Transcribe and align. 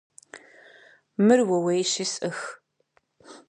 Мыр 1.25 1.39
ууейщи, 1.55 2.05
сӏых. 2.13 2.37